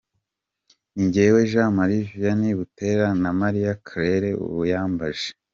[0.93, 4.29] Ni mwene Jean Marie Vianney Butera na Marie Claire
[4.61, 5.29] Uyambaje.